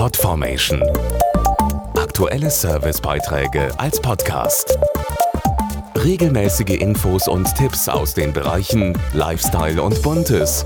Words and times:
Podformation. 0.00 0.82
Aktuelle 1.94 2.50
Servicebeiträge 2.50 3.68
als 3.78 4.00
Podcast. 4.00 4.78
Regelmäßige 5.94 6.80
Infos 6.80 7.28
und 7.28 7.54
Tipps 7.54 7.86
aus 7.86 8.14
den 8.14 8.32
Bereichen 8.32 8.98
Lifestyle 9.12 9.82
und 9.82 10.00
Buntes. 10.00 10.64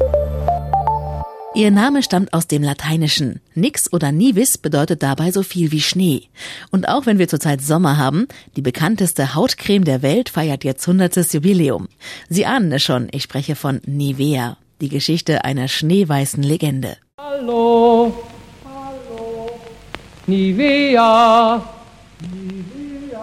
Ihr 1.57 1.73
Name 1.73 2.05
stammt 2.05 2.33
aus 2.33 2.47
dem 2.47 2.63
Lateinischen. 2.63 3.41
Nix 3.57 3.93
oder 3.93 4.13
nivis 4.13 4.57
bedeutet 4.57 5.03
dabei 5.03 5.33
so 5.33 5.43
viel 5.43 5.73
wie 5.73 5.81
Schnee. 5.81 6.29
Und 6.71 6.89
auch 6.89 7.05
wenn 7.07 7.19
wir 7.19 7.27
zurzeit 7.27 7.61
Sommer 7.61 7.97
haben, 7.97 8.29
die 8.55 8.63
bekannteste 8.63 9.35
Hautcreme 9.35 9.85
der 9.85 10.03
Welt 10.03 10.29
feiert 10.29 10.63
jetzt 10.63 10.87
100. 10.87 11.33
Jubiläum. 11.33 11.89
Sie 12.29 12.47
ahnen 12.47 12.71
es 12.71 12.85
schon, 12.85 13.09
ich 13.11 13.25
spreche 13.25 13.57
von 13.57 13.81
Nivea, 13.85 14.59
die 14.81 14.91
Geschichte 14.91 15.45
einer 15.45 15.67
schneeweißen 15.67 16.45
Legende. 16.45 16.99
Hallo, 17.19 17.35
hallo, 17.49 18.24
Nivea, 20.27 21.63
Nivea. 22.33 23.21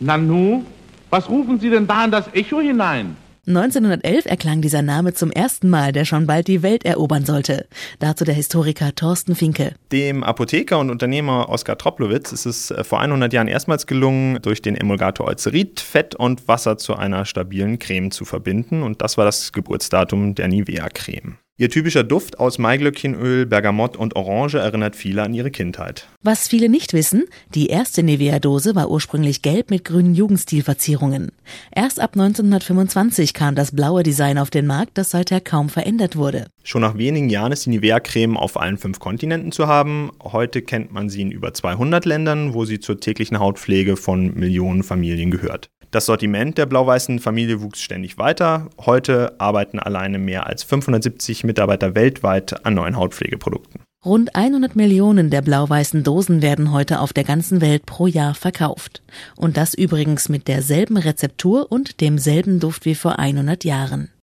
Nanu, 0.00 0.64
was 1.08 1.28
rufen 1.28 1.60
Sie 1.60 1.70
denn 1.70 1.86
da 1.86 2.04
in 2.04 2.10
das 2.10 2.24
Echo 2.32 2.60
hinein? 2.60 3.16
1911 3.46 4.26
erklang 4.26 4.60
dieser 4.60 4.82
Name 4.82 5.14
zum 5.14 5.30
ersten 5.30 5.70
Mal, 5.70 5.92
der 5.92 6.04
schon 6.04 6.26
bald 6.26 6.48
die 6.48 6.62
Welt 6.62 6.84
erobern 6.84 7.24
sollte. 7.24 7.66
Dazu 8.00 8.24
der 8.24 8.34
Historiker 8.34 8.94
Thorsten 8.94 9.34
Finke. 9.36 9.74
Dem 9.92 10.24
Apotheker 10.24 10.78
und 10.78 10.90
Unternehmer 10.90 11.48
Oskar 11.48 11.78
Troplowitz 11.78 12.32
ist 12.32 12.46
es 12.46 12.70
äh, 12.70 12.82
vor 12.82 13.00
100 13.00 13.32
Jahren 13.32 13.48
erstmals 13.48 13.86
gelungen, 13.86 14.40
durch 14.42 14.62
den 14.62 14.74
Emulgator 14.74 15.28
Eucerit 15.28 15.78
Fett 15.78 16.16
und 16.16 16.48
Wasser 16.48 16.76
zu 16.76 16.96
einer 16.96 17.24
stabilen 17.24 17.78
Creme 17.78 18.10
zu 18.10 18.24
verbinden. 18.24 18.82
Und 18.82 19.00
das 19.00 19.16
war 19.16 19.24
das 19.24 19.52
Geburtsdatum 19.52 20.34
der 20.34 20.48
Nivea-Creme. 20.48 21.38
Ihr 21.60 21.68
typischer 21.68 22.04
Duft 22.04 22.40
aus 22.40 22.56
Maiglöckchenöl, 22.56 23.44
Bergamott 23.44 23.94
und 23.94 24.16
Orange 24.16 24.56
erinnert 24.56 24.96
viele 24.96 25.22
an 25.22 25.34
ihre 25.34 25.50
Kindheit. 25.50 26.08
Was 26.22 26.48
viele 26.48 26.70
nicht 26.70 26.94
wissen, 26.94 27.26
die 27.54 27.66
erste 27.66 28.02
Nivea-Dose 28.02 28.74
war 28.74 28.90
ursprünglich 28.90 29.42
gelb 29.42 29.68
mit 29.68 29.84
grünen 29.84 30.14
Jugendstilverzierungen. 30.14 31.32
Erst 31.70 32.00
ab 32.00 32.12
1925 32.14 33.34
kam 33.34 33.56
das 33.56 33.76
blaue 33.76 34.02
Design 34.02 34.38
auf 34.38 34.48
den 34.48 34.66
Markt, 34.66 34.96
das 34.96 35.10
seither 35.10 35.42
kaum 35.42 35.68
verändert 35.68 36.16
wurde. 36.16 36.46
Schon 36.62 36.82
nach 36.82 36.98
wenigen 36.98 37.30
Jahren 37.30 37.52
ist 37.52 37.66
die 37.66 37.70
Nivea-Creme 37.70 38.36
auf 38.36 38.60
allen 38.60 38.76
fünf 38.76 38.98
Kontinenten 38.98 39.50
zu 39.50 39.66
haben. 39.66 40.10
Heute 40.22 40.62
kennt 40.62 40.92
man 40.92 41.08
sie 41.08 41.22
in 41.22 41.30
über 41.30 41.54
200 41.54 42.04
Ländern, 42.04 42.54
wo 42.54 42.64
sie 42.64 42.80
zur 42.80 43.00
täglichen 43.00 43.38
Hautpflege 43.38 43.96
von 43.96 44.34
Millionen 44.34 44.82
Familien 44.82 45.30
gehört. 45.30 45.70
Das 45.90 46.06
Sortiment 46.06 46.56
der 46.56 46.66
blau-weißen 46.66 47.18
Familie 47.18 47.62
wuchs 47.62 47.82
ständig 47.82 48.16
weiter. 48.16 48.68
Heute 48.78 49.34
arbeiten 49.40 49.80
alleine 49.80 50.18
mehr 50.18 50.46
als 50.46 50.62
570 50.62 51.42
Mitarbeiter 51.42 51.96
weltweit 51.96 52.64
an 52.64 52.74
neuen 52.74 52.96
Hautpflegeprodukten. 52.96 53.80
Rund 54.04 54.34
100 54.34 54.76
Millionen 54.76 55.30
der 55.30 55.42
blau-weißen 55.42 56.04
Dosen 56.04 56.42
werden 56.42 56.72
heute 56.72 57.00
auf 57.00 57.12
der 57.12 57.24
ganzen 57.24 57.60
Welt 57.60 57.86
pro 57.86 58.06
Jahr 58.06 58.34
verkauft. 58.34 59.02
Und 59.36 59.56
das 59.56 59.74
übrigens 59.74 60.28
mit 60.28 60.46
derselben 60.46 60.96
Rezeptur 60.96 61.72
und 61.72 62.00
demselben 62.00 62.60
Duft 62.60 62.84
wie 62.84 62.94
vor 62.94 63.18
100 63.18 63.64
Jahren. 63.64 64.10